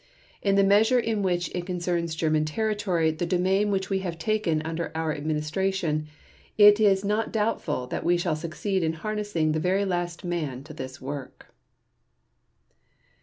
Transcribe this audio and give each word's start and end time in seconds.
In 0.41 0.55
the 0.55 0.63
measure 0.63 0.97
in 0.97 1.21
which 1.21 1.49
it 1.53 1.67
concerns 1.67 2.15
German 2.15 2.43
territory, 2.43 3.11
the 3.11 3.23
domain 3.27 3.69
which 3.69 3.91
we 3.91 3.99
have 3.99 4.17
taken 4.17 4.59
under 4.63 4.91
our 4.95 5.13
administration, 5.13 6.07
it 6.57 6.79
is 6.79 7.05
not 7.05 7.31
doubtful 7.31 7.85
that 7.85 8.03
we 8.03 8.17
shall 8.17 8.35
succeed 8.35 8.81
in 8.81 8.93
harnessing 8.93 9.51
the 9.51 9.59
very 9.59 9.85
last 9.85 10.23
man 10.23 10.63
to 10.63 10.73
this 10.73 10.99
work." 10.99 11.53